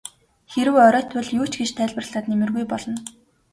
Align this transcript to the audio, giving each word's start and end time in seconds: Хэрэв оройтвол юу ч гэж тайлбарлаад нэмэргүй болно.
Хэрэв 0.51 0.75
оройтвол 0.87 1.27
юу 1.39 1.45
ч 1.51 1.53
гэж 1.61 1.69
тайлбарлаад 1.77 2.25
нэмэргүй 2.31 2.65
болно. 2.71 2.97